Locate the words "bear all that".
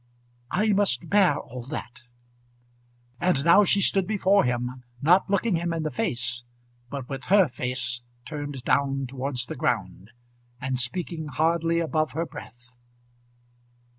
1.09-2.05